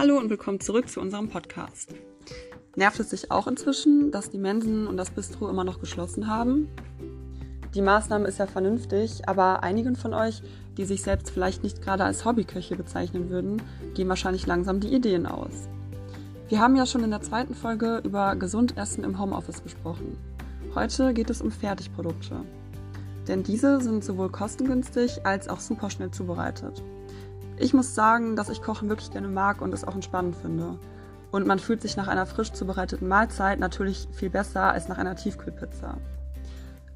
Hallo 0.00 0.16
und 0.16 0.30
willkommen 0.30 0.60
zurück 0.60 0.88
zu 0.88 0.98
unserem 0.98 1.28
Podcast. 1.28 1.94
Nervt 2.74 2.98
es 3.00 3.10
sich 3.10 3.30
auch 3.30 3.46
inzwischen, 3.46 4.10
dass 4.10 4.30
die 4.30 4.38
Mensen 4.38 4.86
und 4.86 4.96
das 4.96 5.10
Bistro 5.10 5.46
immer 5.50 5.62
noch 5.62 5.78
geschlossen 5.78 6.26
haben? 6.26 6.70
Die 7.74 7.82
Maßnahme 7.82 8.26
ist 8.26 8.38
ja 8.38 8.46
vernünftig, 8.46 9.28
aber 9.28 9.62
einigen 9.62 9.96
von 9.96 10.14
euch, 10.14 10.42
die 10.78 10.86
sich 10.86 11.02
selbst 11.02 11.28
vielleicht 11.28 11.62
nicht 11.62 11.82
gerade 11.82 12.04
als 12.04 12.24
Hobbyköche 12.24 12.76
bezeichnen 12.76 13.28
würden, 13.28 13.60
gehen 13.92 14.08
wahrscheinlich 14.08 14.46
langsam 14.46 14.80
die 14.80 14.94
Ideen 14.94 15.26
aus. 15.26 15.68
Wir 16.48 16.60
haben 16.60 16.76
ja 16.76 16.86
schon 16.86 17.04
in 17.04 17.10
der 17.10 17.20
zweiten 17.20 17.54
Folge 17.54 18.00
über 18.02 18.36
gesund 18.36 18.78
Essen 18.78 19.04
im 19.04 19.20
Homeoffice 19.20 19.62
gesprochen. 19.62 20.16
Heute 20.74 21.12
geht 21.12 21.28
es 21.28 21.42
um 21.42 21.50
Fertigprodukte. 21.50 22.40
Denn 23.28 23.42
diese 23.42 23.82
sind 23.82 24.02
sowohl 24.02 24.30
kostengünstig 24.30 25.26
als 25.26 25.50
auch 25.50 25.60
super 25.60 25.90
schnell 25.90 26.10
zubereitet. 26.10 26.82
Ich 27.62 27.74
muss 27.74 27.94
sagen, 27.94 28.36
dass 28.36 28.48
ich 28.48 28.62
Kochen 28.62 28.88
wirklich 28.88 29.10
gerne 29.10 29.28
mag 29.28 29.60
und 29.60 29.74
es 29.74 29.84
auch 29.84 29.94
entspannend 29.94 30.34
finde. 30.34 30.78
Und 31.30 31.46
man 31.46 31.58
fühlt 31.58 31.82
sich 31.82 31.94
nach 31.94 32.08
einer 32.08 32.24
frisch 32.24 32.52
zubereiteten 32.52 33.06
Mahlzeit 33.06 33.60
natürlich 33.60 34.08
viel 34.12 34.30
besser 34.30 34.72
als 34.72 34.88
nach 34.88 34.96
einer 34.96 35.14
Tiefkühlpizza. 35.14 35.98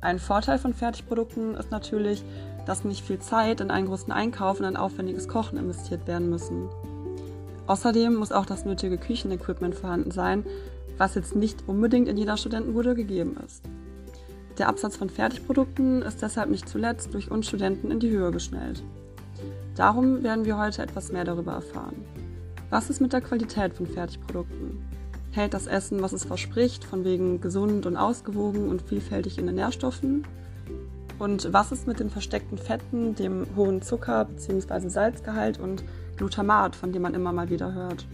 Ein 0.01 0.19
Vorteil 0.19 0.59
von 0.59 0.73
Fertigprodukten 0.73 1.55
ist 1.55 1.71
natürlich, 1.71 2.25
dass 2.65 2.83
nicht 2.83 3.05
viel 3.05 3.19
Zeit 3.19 3.61
in 3.61 3.71
einen 3.71 3.89
großen 3.89 4.11
Einkauf 4.11 4.59
und 4.59 4.65
ein 4.65 4.79
aufwendiges 4.79 5.29
Kochen 5.29 5.59
investiert 5.59 6.07
werden 6.07 6.31
müssen. 6.31 6.71
Außerdem 7.67 8.15
muss 8.15 8.33
auch 8.33 8.47
das 8.47 8.65
nötige 8.65 8.97
Küchenequipment 8.97 9.75
vorhanden 9.75 10.13
sein, 10.13 10.47
was 10.97 11.15
jetzt 11.15 11.37
nicht 11.37 11.69
unbedingt 11.69 12.09
in 12.09 12.17
jeder 12.17 12.39
Studentenbude 12.39 12.95
gegeben 12.95 13.37
ist. 13.45 13.63
Der 14.57 14.71
Absatz 14.71 14.97
von 14.97 15.11
Fertigprodukten 15.11 16.01
ist 16.01 16.23
deshalb 16.23 16.49
nicht 16.49 16.71
zuletzt 16.71 17.13
durch 17.13 17.31
uns 17.31 17.47
Studenten 17.47 17.91
in 17.91 18.01
die 18.01 18.11
Höhe 18.11 18.31
geschnellt. 18.31 18.83
Darum 19.77 20.23
werden 20.23 20.45
wir 20.45 20.57
heute 20.57 20.83
etwas 20.83 21.11
mehr 21.11 21.25
darüber 21.25 21.53
erfahren. 21.53 22.05
Was 22.71 22.91
ist 22.91 23.01
mit 23.01 23.13
der 23.13 23.21
Qualität 23.21 23.75
von 23.75 23.87
Fertigprodukten? 23.87 24.85
Hält 25.33 25.53
das 25.53 25.67
Essen, 25.67 26.01
was 26.01 26.13
es 26.13 26.25
verspricht, 26.25 26.85
von 26.85 27.05
wegen 27.05 27.41
gesund 27.41 27.87
und 27.87 27.97
ausgewogen 27.97 28.69
und 28.69 28.83
vielfältig 28.83 29.37
in 29.39 29.47
den 29.47 29.57
Nährstoffen? 29.57 30.25
Und 31.19 31.53
was 31.53 31.73
ist 31.73 31.89
mit 31.89 31.99
den 31.99 32.11
versteckten 32.11 32.59
Fetten, 32.59 33.15
dem 33.17 33.47
hohen 33.57 33.83
Zucker- 33.83 34.27
bzw. 34.27 34.89
Salzgehalt 34.89 35.59
und 35.59 35.83
Glutamat, 36.17 36.77
von 36.77 36.93
dem 36.93 37.03
man 37.03 37.15
immer 37.15 37.33
mal 37.33 37.51
wieder 37.51 37.73
hört? 37.73 38.07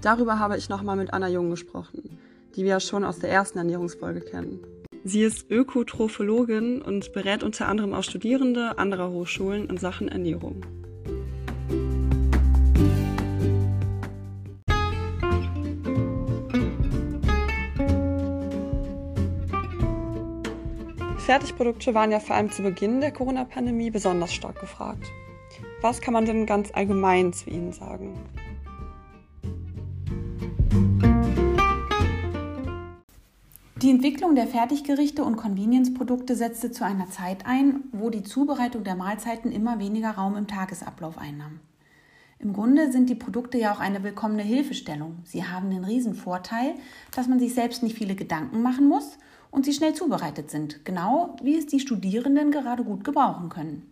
Darüber 0.00 0.38
habe 0.38 0.56
ich 0.56 0.68
nochmal 0.68 0.96
mit 0.96 1.12
Anna 1.12 1.28
Jung 1.28 1.50
gesprochen, 1.50 2.18
die 2.56 2.62
wir 2.62 2.70
ja 2.70 2.80
schon 2.80 3.04
aus 3.04 3.18
der 3.18 3.30
ersten 3.30 3.58
Ernährungsfolge 3.58 4.20
kennen. 4.20 4.60
Sie 5.04 5.22
ist 5.22 5.50
Ökotrophologin 5.50 6.80
und 6.80 7.12
berät 7.12 7.42
unter 7.42 7.66
anderem 7.66 7.92
auch 7.92 8.04
Studierende 8.04 8.78
anderer 8.78 9.10
Hochschulen 9.10 9.68
in 9.68 9.76
Sachen 9.76 10.06
Ernährung. 10.06 10.64
Fertigprodukte 21.18 21.94
waren 21.94 22.12
ja 22.12 22.20
vor 22.20 22.36
allem 22.36 22.50
zu 22.50 22.62
Beginn 22.62 23.00
der 23.00 23.10
Corona-Pandemie 23.10 23.90
besonders 23.90 24.32
stark 24.32 24.60
gefragt. 24.60 25.10
Was 25.80 26.00
kann 26.00 26.14
man 26.14 26.26
denn 26.26 26.46
ganz 26.46 26.70
allgemein 26.72 27.32
zu 27.32 27.50
ihnen 27.50 27.72
sagen? 27.72 28.14
Die 33.82 33.90
Entwicklung 33.90 34.36
der 34.36 34.46
Fertiggerichte 34.46 35.24
und 35.24 35.34
Convenience-Produkte 35.34 36.36
setzte 36.36 36.70
zu 36.70 36.84
einer 36.84 37.10
Zeit 37.10 37.46
ein, 37.46 37.82
wo 37.90 38.10
die 38.10 38.22
Zubereitung 38.22 38.84
der 38.84 38.94
Mahlzeiten 38.94 39.50
immer 39.50 39.80
weniger 39.80 40.12
Raum 40.12 40.36
im 40.36 40.46
Tagesablauf 40.46 41.18
einnahm. 41.18 41.58
Im 42.38 42.52
Grunde 42.52 42.92
sind 42.92 43.10
die 43.10 43.16
Produkte 43.16 43.58
ja 43.58 43.74
auch 43.74 43.80
eine 43.80 44.04
willkommene 44.04 44.44
Hilfestellung. 44.44 45.16
Sie 45.24 45.44
haben 45.44 45.68
den 45.70 45.82
Riesenvorteil, 45.82 46.74
dass 47.10 47.26
man 47.26 47.40
sich 47.40 47.54
selbst 47.54 47.82
nicht 47.82 47.98
viele 47.98 48.14
Gedanken 48.14 48.62
machen 48.62 48.86
muss 48.86 49.18
und 49.50 49.64
sie 49.64 49.72
schnell 49.72 49.94
zubereitet 49.94 50.48
sind, 50.48 50.84
genau 50.84 51.34
wie 51.42 51.58
es 51.58 51.66
die 51.66 51.80
Studierenden 51.80 52.52
gerade 52.52 52.84
gut 52.84 53.02
gebrauchen 53.02 53.48
können. 53.48 53.90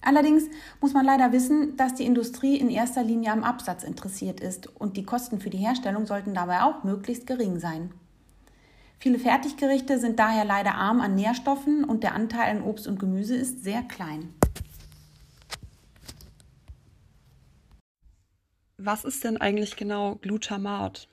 Allerdings 0.00 0.44
muss 0.80 0.92
man 0.92 1.04
leider 1.04 1.32
wissen, 1.32 1.76
dass 1.76 1.94
die 1.94 2.06
Industrie 2.06 2.56
in 2.56 2.70
erster 2.70 3.02
Linie 3.02 3.32
am 3.32 3.42
Absatz 3.42 3.82
interessiert 3.82 4.38
ist 4.38 4.68
und 4.76 4.96
die 4.96 5.04
Kosten 5.04 5.40
für 5.40 5.50
die 5.50 5.58
Herstellung 5.58 6.06
sollten 6.06 6.34
dabei 6.34 6.62
auch 6.62 6.84
möglichst 6.84 7.26
gering 7.26 7.58
sein. 7.58 7.90
Viele 8.98 9.18
Fertiggerichte 9.18 9.98
sind 9.98 10.18
daher 10.18 10.44
leider 10.44 10.74
arm 10.74 11.00
an 11.00 11.14
Nährstoffen 11.14 11.84
und 11.84 12.02
der 12.02 12.14
Anteil 12.14 12.56
an 12.56 12.62
Obst 12.62 12.86
und 12.86 12.98
Gemüse 12.98 13.36
ist 13.36 13.62
sehr 13.62 13.82
klein. 13.82 14.34
Was 18.78 19.04
ist 19.04 19.24
denn 19.24 19.38
eigentlich 19.38 19.76
genau 19.76 20.16
Glutamat? 20.16 21.08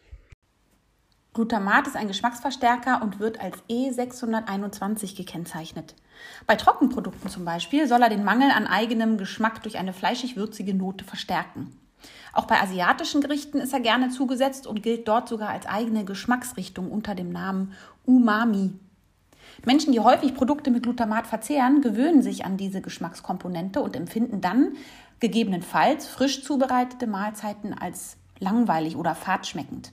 Glutamat 1.33 1.87
ist 1.87 1.95
ein 1.95 2.09
Geschmacksverstärker 2.09 3.01
und 3.01 3.19
wird 3.19 3.39
als 3.39 3.57
E621 3.69 5.15
gekennzeichnet. 5.15 5.95
Bei 6.45 6.57
Trockenprodukten 6.57 7.29
zum 7.29 7.45
Beispiel 7.45 7.87
soll 7.87 8.01
er 8.01 8.09
den 8.09 8.25
Mangel 8.25 8.51
an 8.51 8.67
eigenem 8.67 9.17
Geschmack 9.17 9.63
durch 9.63 9.77
eine 9.77 9.93
fleischig-würzige 9.93 10.73
Note 10.73 11.05
verstärken. 11.05 11.77
Auch 12.33 12.45
bei 12.45 12.61
asiatischen 12.61 13.21
Gerichten 13.21 13.59
ist 13.59 13.73
er 13.73 13.79
gerne 13.79 14.09
zugesetzt 14.09 14.67
und 14.67 14.83
gilt 14.83 15.07
dort 15.07 15.27
sogar 15.27 15.49
als 15.49 15.65
eigene 15.65 16.05
Geschmacksrichtung 16.05 16.91
unter 16.91 17.15
dem 17.15 17.29
Namen 17.29 17.73
Umami. 18.05 18.73
Menschen, 19.65 19.91
die 19.91 19.99
häufig 19.99 20.33
Produkte 20.33 20.71
mit 20.71 20.83
Glutamat 20.83 21.27
verzehren, 21.27 21.81
gewöhnen 21.81 22.21
sich 22.21 22.45
an 22.45 22.57
diese 22.57 22.81
Geschmackskomponente 22.81 23.81
und 23.81 23.95
empfinden 23.95 24.41
dann 24.41 24.73
gegebenenfalls 25.19 26.07
frisch 26.07 26.43
zubereitete 26.43 27.05
Mahlzeiten 27.05 27.73
als 27.73 28.17
langweilig 28.39 28.95
oder 28.95 29.13
fadschmeckend. 29.13 29.91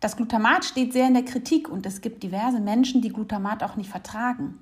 Das 0.00 0.16
Glutamat 0.16 0.64
steht 0.64 0.92
sehr 0.92 1.06
in 1.06 1.14
der 1.14 1.24
Kritik 1.24 1.68
und 1.68 1.86
es 1.86 2.00
gibt 2.00 2.22
diverse 2.22 2.60
Menschen, 2.60 3.00
die 3.00 3.12
Glutamat 3.12 3.62
auch 3.62 3.76
nicht 3.76 3.88
vertragen. 3.88 4.58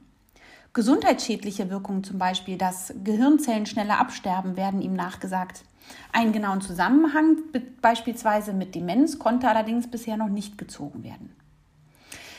Gesundheitsschädliche 0.73 1.69
Wirkungen, 1.69 2.05
zum 2.05 2.19
Beispiel, 2.19 2.57
dass 2.57 2.95
Gehirnzellen 3.03 3.67
schneller 3.67 3.99
absterben, 3.99 4.57
werden 4.57 4.81
ihm 4.83 4.95
nachgesagt. 4.95 5.65
Einen 6.13 6.33
genauen 6.33 6.61
Zusammenhang 6.61 7.39
beispielsweise 7.83 8.53
mit 8.53 8.77
Demenz 8.77 9.19
konnte 9.19 9.49
allerdings 9.49 9.91
bisher 9.91 10.17
noch 10.17 10.29
nicht 10.29 10.59
gezogen 10.59 11.03
werden. 11.03 11.35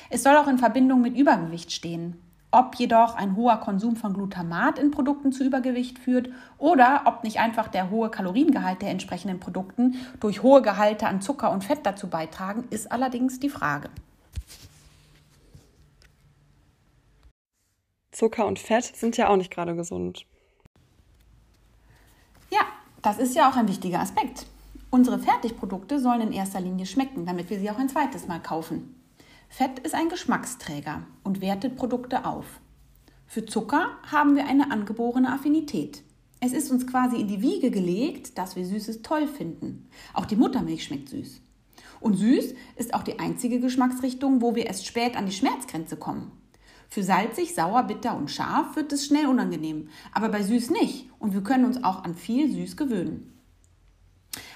Es 0.10 0.24
soll 0.24 0.38
auch 0.38 0.48
in 0.48 0.58
Verbindung 0.58 1.02
mit 1.02 1.18
Übergewicht 1.18 1.74
stehen. 1.74 2.22
Ob 2.52 2.76
jedoch 2.76 3.16
ein 3.16 3.36
hoher 3.36 3.58
Konsum 3.58 3.98
von 3.98 4.14
Glutamat 4.14 4.80
in 4.80 4.92
Produkten 4.92 5.32
zu 5.32 5.44
Übergewicht 5.44 6.00
führt 6.00 6.30
oder 6.58 7.04
ob 7.06 7.24
nicht 7.24 7.40
einfach 7.40 7.68
der 7.68 7.90
hohe 7.90 8.10
Kaloriengehalt 8.10 8.82
der 8.82 8.90
entsprechenden 8.92 9.40
Produkten 9.40 9.96
durch 10.20 10.42
hohe 10.42 10.62
Gehalte 10.62 11.08
an 11.08 11.22
Zucker 11.22 11.52
und 11.52 11.64
Fett 11.64 11.80
dazu 11.84 12.10
beitragen, 12.10 12.66
ist 12.70 12.92
allerdings 12.92 13.40
die 13.40 13.50
Frage. 13.50 13.90
Zucker 18.12 18.46
und 18.46 18.60
Fett 18.60 18.84
sind 18.96 19.18
ja 19.18 19.30
auch 19.30 19.38
nicht 19.38 19.52
gerade 19.52 19.76
gesund. 19.76 20.26
Ja, 22.50 22.62
das 23.02 23.18
ist 23.18 23.36
ja 23.36 23.50
auch 23.50 23.56
ein 23.56 23.68
wichtiger 23.68 24.00
Aspekt. 24.00 24.46
Unsere 24.90 25.20
Fertigprodukte 25.20 26.00
sollen 26.00 26.22
in 26.22 26.34
erster 26.34 26.60
Linie 26.60 26.86
schmecken, 26.86 27.26
damit 27.26 27.50
wir 27.50 27.60
sie 27.60 27.72
auch 27.72 27.78
ein 27.78 27.90
zweites 27.90 28.28
Mal 28.28 28.42
kaufen. 28.42 28.96
Fett 29.48 29.80
ist 29.80 29.96
ein 29.96 30.10
Geschmacksträger 30.10 31.04
und 31.24 31.42
wertet 31.42 31.78
Produkte 31.78 32.26
auf. 32.26 32.46
Für 33.28 33.46
Zucker 33.46 33.88
haben 34.12 34.36
wir 34.36 34.46
eine 34.46 34.72
angeborene 34.72 35.32
Affinität. 35.32 36.04
Es 36.42 36.52
ist 36.52 36.72
uns 36.72 36.88
quasi 36.88 37.18
in 37.18 37.28
die 37.28 37.42
Wiege 37.42 37.72
gelegt, 37.72 38.38
dass 38.38 38.56
wir 38.56 38.66
Süßes 38.66 39.04
toll 39.04 39.28
finden. 39.28 39.88
Auch 40.14 40.26
die 40.26 40.36
Muttermilch 40.36 40.84
schmeckt 40.84 41.10
süß. 41.10 41.42
Und 42.02 42.16
süß 42.16 42.56
ist 42.76 42.94
auch 42.94 43.04
die 43.04 43.20
einzige 43.20 43.60
Geschmacksrichtung, 43.60 44.42
wo 44.42 44.56
wir 44.56 44.66
erst 44.66 44.86
spät 44.86 45.16
an 45.16 45.28
die 45.28 45.32
Schmerzgrenze 45.32 45.96
kommen. 45.96 46.32
Für 46.94 47.04
salzig, 47.04 47.56
sauer, 47.56 47.84
bitter 47.84 48.18
und 48.18 48.30
scharf 48.30 48.76
wird 48.76 48.92
es 48.92 49.06
schnell 49.06 49.26
unangenehm, 49.28 49.88
aber 50.12 50.28
bei 50.28 50.44
süß 50.44 50.72
nicht 50.72 51.10
und 51.20 51.34
wir 51.34 51.42
können 51.42 51.64
uns 51.64 51.82
auch 51.86 52.04
an 52.04 52.16
viel 52.16 52.52
süß 52.52 52.76
gewöhnen. 52.76 53.32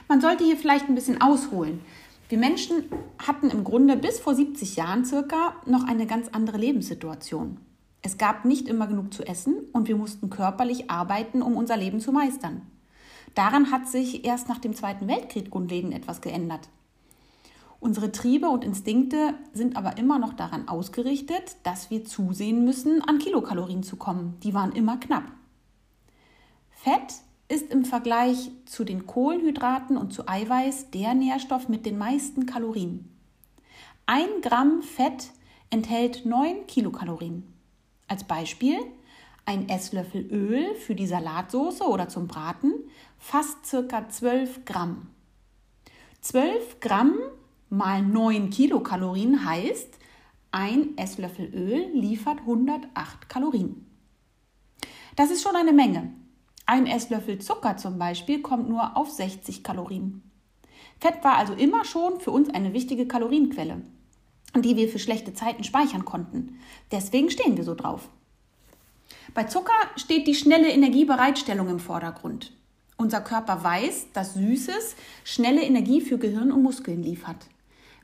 Man 0.09 0.19
sollte 0.19 0.44
hier 0.44 0.57
vielleicht 0.57 0.89
ein 0.89 0.95
bisschen 0.95 1.21
ausholen. 1.21 1.80
Wir 2.27 2.38
Menschen 2.38 2.89
hatten 3.25 3.50
im 3.50 3.63
Grunde 3.63 3.95
bis 3.95 4.19
vor 4.19 4.36
70 4.36 4.75
Jahren 4.75 5.06
circa 5.06 5.56
noch 5.65 5.88
eine 5.88 6.07
ganz 6.07 6.27
andere 6.27 6.57
Lebenssituation. 6.57 7.57
Es 8.01 8.18
gab 8.18 8.44
nicht 8.44 8.68
immer 8.68 8.88
genug 8.88 9.13
zu 9.13 9.24
essen 9.24 9.56
und 9.71 9.88
wir 9.88 9.95
mussten 9.95 10.30
körperlich 10.30 10.92
arbeiten, 10.92 11.42
um 11.42 11.56
unser 11.56 11.77
Leben 11.77 12.01
zu 12.01 12.12
meistern. 12.12 12.63
Daran 13.33 13.71
hat 13.71 13.88
sich 13.88 14.25
erst 14.25 14.50
nach 14.50 14.59
dem 14.59 14.75
Zweiten 14.75 15.07
Weltkrieg 15.07 15.51
grundlegend 15.51 15.94
etwas 15.94 16.19
geändert. 16.19 16.68
Unsere 17.85 18.11
Triebe 18.11 18.49
und 18.49 18.63
Instinkte 18.63 19.35
sind 19.53 19.77
aber 19.77 19.99
immer 19.99 20.17
noch 20.17 20.33
daran 20.33 20.67
ausgerichtet, 20.67 21.55
dass 21.61 21.91
wir 21.91 22.03
zusehen 22.03 22.65
müssen, 22.65 23.03
an 23.03 23.19
Kilokalorien 23.19 23.83
zu 23.83 23.95
kommen. 23.95 24.39
Die 24.41 24.55
waren 24.55 24.71
immer 24.71 24.97
knapp. 24.97 25.25
Fett 26.71 27.13
ist 27.47 27.69
im 27.71 27.85
Vergleich 27.85 28.49
zu 28.65 28.85
den 28.85 29.05
Kohlenhydraten 29.05 29.97
und 29.97 30.13
zu 30.13 30.27
Eiweiß 30.27 30.89
der 30.89 31.13
Nährstoff 31.13 31.69
mit 31.69 31.85
den 31.85 31.99
meisten 31.99 32.47
Kalorien. 32.47 33.07
Ein 34.07 34.29
Gramm 34.41 34.81
Fett 34.81 35.29
enthält 35.69 36.25
9 36.25 36.65
Kilokalorien. 36.65 37.43
Als 38.07 38.23
Beispiel, 38.23 38.79
Ein 39.45 39.69
Esslöffel 39.69 40.25
Öl 40.31 40.73
für 40.73 40.95
die 40.95 41.05
Salatsauce 41.05 41.81
oder 41.81 42.09
zum 42.09 42.25
Braten 42.25 42.73
fast 43.19 43.63
circa 43.63 44.09
12 44.09 44.65
Gramm. 44.65 45.09
12 46.21 46.79
Gramm 46.79 47.13
mal 47.69 48.01
9 48.01 48.50
Kilokalorien 48.50 49.45
heißt, 49.45 50.00
ein 50.51 50.97
Esslöffel 50.97 51.53
Öl 51.53 51.89
liefert 51.94 52.39
108 52.39 53.27
Kalorien. 53.27 53.85
Das 55.15 55.31
ist 55.31 55.44
schon 55.44 55.56
eine 55.56 55.73
Menge. 55.73 56.13
Ein 56.65 56.88
Esslöffel 56.88 57.39
Zucker 57.39 57.77
zum 57.77 58.00
Beispiel 58.00 58.41
kommt 58.41 58.69
nur 58.69 58.97
auf 58.97 59.12
60 59.12 59.63
Kalorien. 59.63 60.23
Fett 61.00 61.23
war 61.23 61.38
also 61.38 61.53
immer 61.53 61.85
schon 61.85 62.19
für 62.19 62.31
uns 62.31 62.50
eine 62.50 62.73
wichtige 62.73 63.07
Kalorienquelle, 63.07 63.81
die 64.56 64.75
wir 64.75 64.89
für 64.89 65.00
schlechte 65.00 65.33
Zeiten 65.33 65.63
speichern 65.63 66.06
konnten. 66.06 66.59
Deswegen 66.91 67.29
stehen 67.29 67.57
wir 67.57 67.63
so 67.63 67.75
drauf. 67.75 68.09
Bei 69.33 69.44
Zucker 69.44 69.73
steht 69.97 70.27
die 70.27 70.35
schnelle 70.35 70.69
Energiebereitstellung 70.69 71.69
im 71.69 71.79
Vordergrund. 71.79 72.53
Unser 72.97 73.21
Körper 73.21 73.63
weiß, 73.63 74.07
dass 74.13 74.36
Süßes 74.36 74.95
schnelle 75.24 75.62
Energie 75.62 76.01
für 76.01 76.18
Gehirn 76.18 76.51
und 76.51 76.63
Muskeln 76.63 77.03
liefert. 77.03 77.47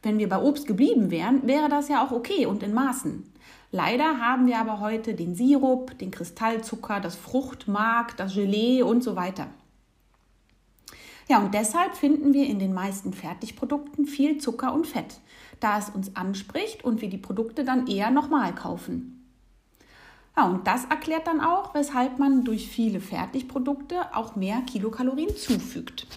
Wenn 0.03 0.17
wir 0.17 0.27
bei 0.27 0.41
Obst 0.41 0.67
geblieben 0.67 1.11
wären, 1.11 1.47
wäre 1.47 1.69
das 1.69 1.87
ja 1.87 2.05
auch 2.05 2.11
okay 2.11 2.45
und 2.45 2.63
in 2.63 2.73
Maßen. 2.73 3.31
Leider 3.71 4.19
haben 4.19 4.47
wir 4.47 4.59
aber 4.59 4.81
heute 4.81 5.13
den 5.13 5.33
Sirup, 5.33 5.97
den 5.97 6.11
Kristallzucker, 6.11 6.99
das 6.99 7.15
Fruchtmark, 7.15 8.17
das 8.17 8.33
Gelee 8.33 8.81
und 8.81 9.01
so 9.01 9.15
weiter. 9.15 9.47
Ja, 11.29 11.39
und 11.39 11.53
deshalb 11.53 11.95
finden 11.95 12.33
wir 12.33 12.45
in 12.47 12.59
den 12.59 12.73
meisten 12.73 13.13
Fertigprodukten 13.13 14.05
viel 14.05 14.39
Zucker 14.39 14.73
und 14.73 14.87
Fett, 14.87 15.21
da 15.61 15.77
es 15.77 15.89
uns 15.89 16.17
anspricht 16.17 16.83
und 16.83 16.99
wir 16.99 17.09
die 17.09 17.17
Produkte 17.17 17.63
dann 17.63 17.87
eher 17.87 18.11
nochmal 18.11 18.53
kaufen. 18.53 19.20
Ja, 20.37 20.45
und 20.45 20.65
das 20.65 20.85
erklärt 20.85 21.27
dann 21.27 21.41
auch, 21.41 21.73
weshalb 21.73 22.17
man 22.17 22.43
durch 22.43 22.69
viele 22.69 23.01
Fertigprodukte 23.01 24.15
auch 24.15 24.35
mehr 24.35 24.61
Kilokalorien 24.61 25.35
zufügt. 25.35 26.07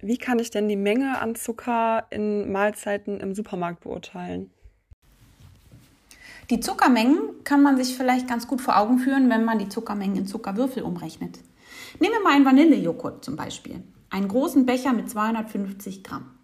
Wie 0.00 0.16
kann 0.16 0.38
ich 0.38 0.50
denn 0.50 0.68
die 0.68 0.76
Menge 0.76 1.20
an 1.20 1.34
Zucker 1.34 2.06
in 2.10 2.52
Mahlzeiten 2.52 3.20
im 3.20 3.34
Supermarkt 3.34 3.80
beurteilen? 3.80 4.50
Die 6.50 6.60
Zuckermengen 6.60 7.44
kann 7.44 7.62
man 7.62 7.76
sich 7.76 7.94
vielleicht 7.94 8.26
ganz 8.26 8.46
gut 8.46 8.62
vor 8.62 8.78
Augen 8.78 8.98
führen, 8.98 9.28
wenn 9.28 9.44
man 9.44 9.58
die 9.58 9.68
Zuckermengen 9.68 10.16
in 10.16 10.26
Zuckerwürfel 10.26 10.82
umrechnet. 10.82 11.40
Nehmen 12.00 12.14
wir 12.14 12.22
mal 12.22 12.34
einen 12.34 12.46
Vanillejoghurt 12.46 13.22
zum 13.22 13.36
Beispiel. 13.36 13.82
Einen 14.08 14.28
großen 14.28 14.64
Becher 14.64 14.94
mit 14.94 15.10
250 15.10 16.02
Gramm. 16.02 16.37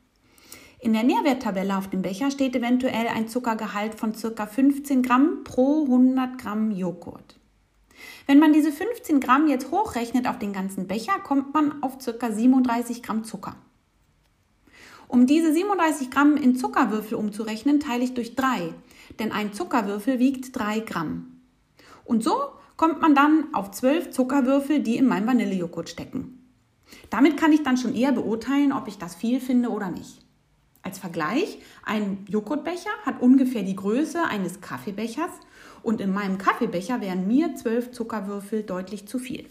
In 0.84 0.92
der 0.92 1.02
Nährwerttabelle 1.02 1.78
auf 1.78 1.88
dem 1.88 2.02
Becher 2.02 2.30
steht 2.30 2.54
eventuell 2.54 3.08
ein 3.08 3.26
Zuckergehalt 3.26 3.94
von 3.94 4.12
ca. 4.12 4.46
15 4.46 5.00
Gramm 5.00 5.42
pro 5.42 5.84
100 5.84 6.36
Gramm 6.36 6.72
Joghurt. 6.72 7.40
Wenn 8.26 8.38
man 8.38 8.52
diese 8.52 8.70
15 8.70 9.18
Gramm 9.18 9.48
jetzt 9.48 9.70
hochrechnet 9.70 10.28
auf 10.28 10.38
den 10.38 10.52
ganzen 10.52 10.86
Becher, 10.86 11.18
kommt 11.20 11.54
man 11.54 11.82
auf 11.82 11.96
ca. 12.04 12.30
37 12.30 13.02
Gramm 13.02 13.24
Zucker. 13.24 13.56
Um 15.08 15.26
diese 15.26 15.54
37 15.54 16.10
Gramm 16.10 16.36
in 16.36 16.54
Zuckerwürfel 16.54 17.16
umzurechnen, 17.16 17.80
teile 17.80 18.04
ich 18.04 18.12
durch 18.12 18.36
3, 18.36 18.74
denn 19.18 19.32
ein 19.32 19.54
Zuckerwürfel 19.54 20.18
wiegt 20.18 20.54
3 20.54 20.80
Gramm. 20.80 21.40
Und 22.04 22.22
so 22.22 22.36
kommt 22.76 23.00
man 23.00 23.14
dann 23.14 23.54
auf 23.54 23.70
12 23.70 24.10
Zuckerwürfel, 24.10 24.80
die 24.80 24.98
in 24.98 25.06
meinem 25.06 25.28
Vanillejoghurt 25.28 25.88
stecken. 25.88 26.46
Damit 27.08 27.38
kann 27.38 27.54
ich 27.54 27.62
dann 27.62 27.78
schon 27.78 27.94
eher 27.94 28.12
beurteilen, 28.12 28.74
ob 28.74 28.86
ich 28.86 28.98
das 28.98 29.14
viel 29.14 29.40
finde 29.40 29.70
oder 29.70 29.90
nicht. 29.90 30.23
Als 30.84 30.98
Vergleich, 30.98 31.58
ein 31.82 32.26
Joghurtbecher 32.28 32.90
hat 33.06 33.22
ungefähr 33.22 33.62
die 33.62 33.74
Größe 33.74 34.22
eines 34.22 34.60
Kaffeebechers 34.60 35.30
und 35.82 36.02
in 36.02 36.12
meinem 36.12 36.36
Kaffeebecher 36.36 37.00
wären 37.00 37.26
mir 37.26 37.54
zwölf 37.54 37.90
Zuckerwürfel 37.90 38.62
deutlich 38.62 39.08
zu 39.08 39.18
viel. 39.18 39.48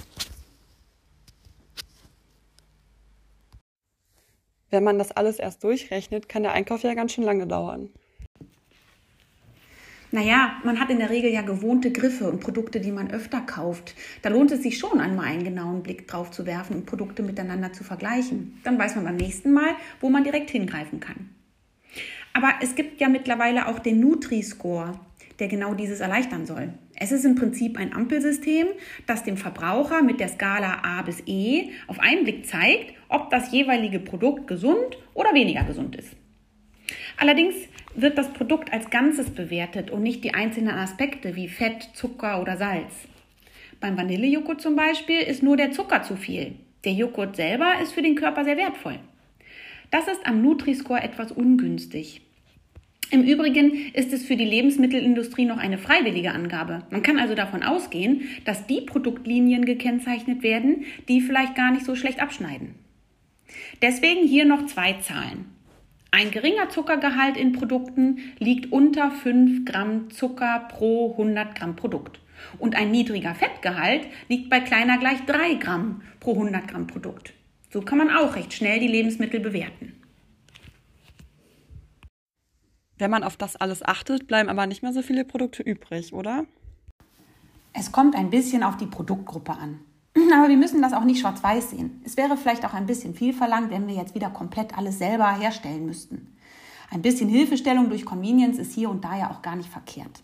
Wenn 4.70 4.84
man 4.84 5.00
das 5.00 5.12
alles 5.12 5.40
erst 5.40 5.64
durchrechnet, 5.64 6.30
kann 6.30 6.44
der 6.44 6.52
Einkauf 6.52 6.84
ja 6.84 6.94
ganz 6.94 7.14
schön 7.14 7.24
lange 7.24 7.48
dauern. 7.48 7.90
Naja, 10.13 10.62
man 10.63 10.80
hat 10.80 10.92
in 10.92 11.00
der 11.00 11.10
Regel 11.10 11.31
ja 11.31 11.42
gewohnte 11.42 11.92
Griffe 11.92 12.30
und 12.30 12.39
Produkte, 12.39 12.80
die 12.80 12.92
man 12.92 13.10
öfter 13.10 13.42
kauft. 13.42 13.95
Da 14.21 14.30
lohnt 14.30 14.51
es 14.51 14.62
sich 14.62 14.77
schon, 14.77 15.00
einmal 15.00 15.25
einen 15.25 15.44
genauen 15.44 15.81
Blick 15.81 16.07
drauf 16.07 16.30
zu 16.30 16.45
werfen 16.45 16.75
und 16.75 16.86
Produkte 16.86 17.24
miteinander 17.24 17.74
zu 17.74 17.83
vergleichen. 17.83 18.60
Dann 18.63 18.77
weiß 18.77 18.95
man 18.95 19.06
beim 19.06 19.15
nächsten 19.15 19.51
Mal, 19.54 19.71
wo 20.01 20.12
man 20.12 20.24
direkt 20.24 20.51
hingreifen 20.51 21.00
kann. 21.00 21.31
Aber 22.31 22.54
es 22.62 22.75
gibt 22.75 23.01
ja 23.01 23.10
mittlerweile 23.10 23.68
auch 23.68 23.80
den 23.80 24.00
Nutri-Score, 24.01 25.00
der 25.39 25.48
genau 25.48 25.74
dieses 25.74 26.00
erleichtern 26.00 26.45
soll. 26.45 26.71
Es 26.94 27.12
ist 27.12 27.25
im 27.25 27.33
Prinzip 27.33 27.80
ein 27.80 27.92
Ampelsystem, 27.92 28.68
das 29.07 29.24
dem 29.24 29.38
Verbraucher 29.38 30.04
mit 30.04 30.19
der 30.19 30.30
Skala 30.30 30.83
A 30.83 31.01
bis 31.01 31.24
E 31.25 31.71
auf 31.88 32.00
einen 32.00 32.24
Blick 32.24 32.45
zeigt, 32.45 32.94
ob 33.10 33.31
das 33.31 33.51
jeweilige 33.51 34.00
Produkt 34.00 34.45
gesund 34.45 34.95
oder 35.15 35.33
weniger 35.33 35.63
gesund 35.63 35.95
ist. 35.95 36.15
Allerdings 37.18 37.56
wird 37.95 38.18
das 38.18 38.34
Produkt 38.34 38.74
als 38.74 38.90
Ganzes 38.90 39.30
bewertet 39.30 39.92
und 39.92 40.04
nicht 40.04 40.24
die 40.24 40.34
einzelnen 40.34 40.75
Aspekte 40.75 41.36
wie 41.36 41.48
Fett, 41.48 41.90
Zucker 41.94 42.42
oder 42.42 42.57
Salz. 42.57 42.94
Beim 43.80 43.98
Vanillejoghurt 43.98 44.62
zum 44.62 44.75
Beispiel 44.75 45.19
ist 45.19 45.44
nur 45.44 45.57
der 45.57 45.72
Zucker 45.72 46.04
zu 46.04 46.16
viel. 46.16 46.56
Der 46.86 46.94
Joghurt 46.94 47.36
selber 47.36 47.75
ist 47.81 47.94
für 47.94 48.01
den 48.01 48.16
Körper 48.16 48.44
sehr 48.44 48.57
wertvoll. 48.57 49.00
Das 49.92 50.07
ist 50.07 50.25
am 50.25 50.42
Nutri-Score 50.42 51.01
etwas 51.01 51.31
ungünstig. 51.31 52.22
Im 53.12 53.22
Übrigen 53.22 53.92
ist 53.94 54.12
es 54.12 54.25
für 54.25 54.36
die 54.36 54.46
Lebensmittelindustrie 54.46 55.46
noch 55.46 55.57
eine 55.57 55.78
freiwillige 55.78 56.31
Angabe. 56.31 56.80
Man 56.89 57.04
kann 57.04 57.19
also 57.19 57.36
davon 57.36 57.62
ausgehen, 57.62 58.24
dass 58.44 58.66
die 58.66 58.81
Produktlinien 58.81 59.66
gekennzeichnet 59.66 60.42
werden, 60.42 60.86
die 61.07 61.22
vielleicht 61.22 61.56
gar 61.56 61.72
nicht 61.72 61.86
so 61.86 61.96
schlecht 61.96 62.22
abschneiden. 62.22 62.74
Deswegen 63.81 64.28
hier 64.28 64.46
noch 64.46 64.66
zwei 64.66 64.94
Zahlen. 64.94 65.53
Ein 66.15 66.30
geringer 66.30 66.69
Zuckergehalt 66.69 67.38
in 67.38 67.54
Produkten 67.54 68.19
liegt 68.38 68.71
unter 68.71 69.10
5 69.10 69.65
Gramm 69.65 70.12
Zucker 70.12 70.68
pro 70.69 71.10
100 71.13 71.56
Gramm 71.56 71.75
Produkt. 71.75 72.19
Und 72.60 72.75
ein 72.75 72.92
niedriger 72.92 73.33
Fettgehalt 73.33 74.06
liegt 74.27 74.48
bei 74.48 74.60
kleiner 74.60 75.00
gleich 75.00 75.25
3 75.25 75.56
Gramm 75.56 76.04
pro 76.19 76.33
100 76.33 76.68
Gramm 76.68 76.86
Produkt. 76.86 77.33
So 77.71 77.81
kann 77.81 77.98
man 77.98 78.15
auch 78.15 78.36
recht 78.36 78.54
schnell 78.54 78.80
die 78.80 78.88
Lebensmittel 78.88 79.39
bewerten. 79.39 80.00
Wenn 83.00 83.10
man 83.10 83.24
auf 83.24 83.36
das 83.36 83.56
alles 83.56 83.81
achtet, 83.81 84.27
bleiben 84.27 84.50
aber 84.50 84.68
nicht 84.68 84.83
mehr 84.83 84.94
so 84.94 85.01
viele 85.01 85.25
Produkte 85.25 85.63
übrig, 85.63 86.13
oder? 86.13 86.45
Es 87.74 87.91
kommt 87.91 88.15
ein 88.15 88.29
bisschen 88.29 88.62
auf 88.62 88.77
die 88.77 88.86
Produktgruppe 88.86 89.53
an. 89.53 89.79
Aber 90.34 90.50
wir 90.50 90.58
müssen 90.58 90.82
das 90.82 90.93
auch 90.93 91.03
nicht 91.03 91.22
schwarz-weiß 91.22 91.72
sehen. 91.72 92.01
Es 92.05 92.17
wäre 92.17 92.38
vielleicht 92.38 92.65
auch 92.65 92.74
ein 92.74 92.86
bisschen 92.86 93.13
viel 93.15 93.34
verlangt, 93.34 93.72
wenn 93.72 93.88
wir 93.88 93.96
jetzt 93.96 94.15
wieder 94.15 94.29
komplett 94.29 94.77
alles 94.77 95.00
selber 95.00 95.32
herstellen 95.32 95.86
müssten. 95.86 96.36
Ein 96.91 97.01
bisschen 97.01 97.29
Hilfestellung 97.29 97.89
durch 97.89 98.05
Convenience 98.05 98.60
ist 98.60 98.74
hier 98.74 98.89
und 98.89 99.03
da 99.03 99.17
ja 99.17 99.32
auch 99.32 99.41
gar 99.41 99.55
nicht 99.55 99.70
verkehrt. 99.70 100.22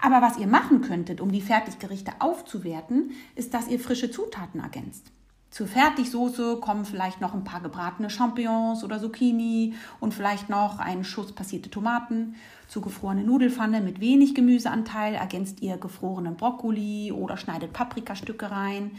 Aber 0.00 0.20
was 0.20 0.38
ihr 0.38 0.46
machen 0.46 0.82
könntet, 0.82 1.20
um 1.20 1.30
die 1.30 1.40
Fertiggerichte 1.40 2.12
aufzuwerten, 2.18 3.12
ist, 3.34 3.54
dass 3.54 3.68
ihr 3.68 3.80
frische 3.80 4.10
Zutaten 4.10 4.60
ergänzt. 4.60 5.12
Zur 5.50 5.66
Fertigsoße 5.66 6.56
kommen 6.56 6.84
vielleicht 6.84 7.20
noch 7.20 7.32
ein 7.32 7.44
paar 7.44 7.60
gebratene 7.60 8.10
Champignons 8.10 8.84
oder 8.84 9.00
Zucchini 9.00 9.74
und 10.00 10.12
vielleicht 10.12 10.50
noch 10.50 10.78
ein 10.78 11.04
Schuss 11.04 11.32
passierte 11.32 11.70
Tomaten. 11.70 12.34
Zur 12.68 12.82
gefrorene 12.82 13.24
Nudelfanne 13.24 13.80
mit 13.80 14.00
wenig 14.00 14.34
Gemüseanteil 14.34 15.14
ergänzt 15.14 15.62
ihr 15.62 15.78
gefrorenen 15.78 16.36
Brokkoli 16.36 17.12
oder 17.12 17.36
schneidet 17.36 17.72
Paprikastücke 17.72 18.50
rein. 18.50 18.90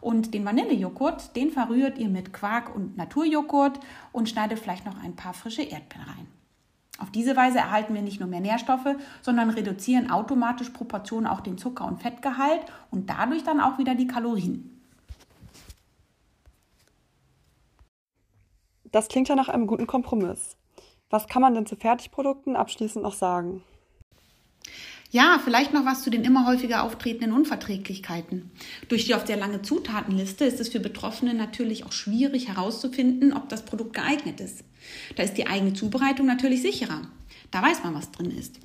Und 0.00 0.32
den 0.32 0.44
Vanillejoghurt, 0.44 1.34
den 1.34 1.50
verrührt 1.50 1.98
ihr 1.98 2.08
mit 2.08 2.32
Quark 2.32 2.74
und 2.74 2.96
Naturjoghurt 2.96 3.80
und 4.12 4.28
schneidet 4.28 4.58
vielleicht 4.58 4.86
noch 4.86 5.02
ein 5.02 5.16
paar 5.16 5.34
frische 5.34 5.62
Erdbeeren 5.62 6.06
rein. 6.06 6.26
Auf 6.98 7.10
diese 7.10 7.36
Weise 7.36 7.58
erhalten 7.58 7.94
wir 7.94 8.00
nicht 8.00 8.20
nur 8.20 8.28
mehr 8.28 8.40
Nährstoffe, 8.40 8.96
sondern 9.20 9.50
reduzieren 9.50 10.10
automatisch 10.10 10.70
Proportionen 10.70 11.26
auch 11.26 11.40
den 11.40 11.58
Zucker- 11.58 11.86
und 11.86 12.00
Fettgehalt 12.00 12.60
und 12.90 13.10
dadurch 13.10 13.44
dann 13.44 13.60
auch 13.60 13.78
wieder 13.78 13.94
die 13.94 14.06
Kalorien. 14.06 14.75
Das 18.92 19.08
klingt 19.08 19.28
ja 19.28 19.34
nach 19.34 19.48
einem 19.48 19.66
guten 19.66 19.86
Kompromiss. 19.86 20.56
Was 21.10 21.28
kann 21.28 21.42
man 21.42 21.54
denn 21.54 21.66
zu 21.66 21.76
Fertigprodukten 21.76 22.56
abschließend 22.56 23.02
noch 23.02 23.14
sagen? 23.14 23.62
Ja, 25.10 25.40
vielleicht 25.42 25.72
noch 25.72 25.84
was 25.84 26.02
zu 26.02 26.10
den 26.10 26.24
immer 26.24 26.46
häufiger 26.46 26.82
auftretenden 26.82 27.32
Unverträglichkeiten. 27.32 28.50
Durch 28.88 29.06
die 29.06 29.14
oft 29.14 29.28
sehr 29.28 29.36
lange 29.36 29.62
Zutatenliste 29.62 30.44
ist 30.44 30.58
es 30.58 30.68
für 30.68 30.80
Betroffene 30.80 31.32
natürlich 31.32 31.86
auch 31.86 31.92
schwierig 31.92 32.48
herauszufinden, 32.48 33.32
ob 33.32 33.48
das 33.48 33.64
Produkt 33.64 33.94
geeignet 33.94 34.40
ist. 34.40 34.64
Da 35.14 35.22
ist 35.22 35.34
die 35.34 35.46
eigene 35.46 35.74
Zubereitung 35.74 36.26
natürlich 36.26 36.62
sicherer. 36.62 37.02
Da 37.52 37.62
weiß 37.62 37.84
man, 37.84 37.94
was 37.94 38.10
drin 38.10 38.32
ist. 38.32 38.58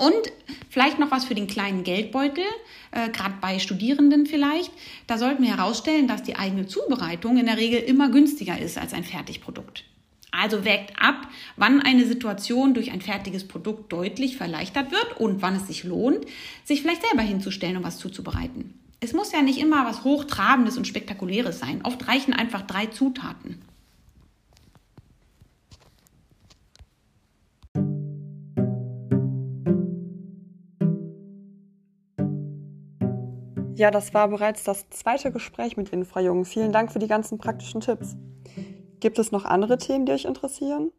Und 0.00 0.32
vielleicht 0.70 0.98
noch 0.98 1.10
was 1.10 1.26
für 1.26 1.34
den 1.34 1.46
kleinen 1.46 1.84
Geldbeutel, 1.84 2.44
äh, 2.90 3.10
gerade 3.10 3.34
bei 3.40 3.58
Studierenden 3.58 4.24
vielleicht. 4.24 4.72
Da 5.06 5.18
sollten 5.18 5.42
wir 5.42 5.56
herausstellen, 5.56 6.08
dass 6.08 6.22
die 6.22 6.36
eigene 6.36 6.66
Zubereitung 6.66 7.36
in 7.36 7.44
der 7.44 7.58
Regel 7.58 7.80
immer 7.80 8.08
günstiger 8.08 8.58
ist 8.58 8.78
als 8.78 8.94
ein 8.94 9.04
Fertigprodukt. 9.04 9.84
Also 10.30 10.64
wägt 10.64 10.94
ab, 10.98 11.28
wann 11.56 11.82
eine 11.82 12.06
Situation 12.06 12.72
durch 12.72 12.92
ein 12.92 13.02
fertiges 13.02 13.46
Produkt 13.46 13.92
deutlich 13.92 14.38
verleichtert 14.38 14.90
wird 14.90 15.18
und 15.18 15.42
wann 15.42 15.56
es 15.56 15.66
sich 15.66 15.84
lohnt, 15.84 16.24
sich 16.64 16.80
vielleicht 16.80 17.02
selber 17.06 17.22
hinzustellen 17.22 17.76
und 17.76 17.84
was 17.84 17.98
zuzubereiten. 17.98 18.72
Es 19.00 19.12
muss 19.12 19.32
ja 19.32 19.42
nicht 19.42 19.58
immer 19.58 19.84
was 19.84 20.04
Hochtrabendes 20.04 20.78
und 20.78 20.86
Spektakuläres 20.86 21.58
sein. 21.58 21.80
Oft 21.84 22.08
reichen 22.08 22.32
einfach 22.32 22.62
drei 22.62 22.86
Zutaten. 22.86 23.60
Ja, 33.80 33.90
das 33.90 34.12
war 34.12 34.28
bereits 34.28 34.62
das 34.62 34.90
zweite 34.90 35.32
Gespräch 35.32 35.78
mit 35.78 35.90
Ihnen, 35.90 36.04
Frau 36.04 36.20
Jung. 36.20 36.44
Vielen 36.44 36.70
Dank 36.70 36.92
für 36.92 36.98
die 36.98 37.06
ganzen 37.06 37.38
praktischen 37.38 37.80
Tipps. 37.80 38.14
Gibt 39.00 39.18
es 39.18 39.32
noch 39.32 39.46
andere 39.46 39.78
Themen, 39.78 40.04
die 40.04 40.12
euch 40.12 40.26
interessieren? 40.26 40.92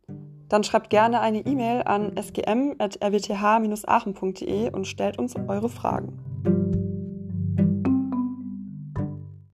Dann 0.50 0.64
schreibt 0.64 0.90
gerne 0.90 1.20
eine 1.20 1.46
E-Mail 1.46 1.84
an 1.84 2.18
sgm.rwth-aachen.de 2.18 4.72
und 4.72 4.88
stellt 4.88 5.20
uns 5.20 5.36
eure 5.36 5.70
Fragen. 5.70 6.31